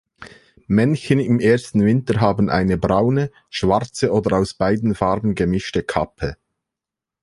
[0.65, 6.37] Männchen im ersten Winter haben eine braune, schwarze oder aus beiden Farben gemischte Kappe.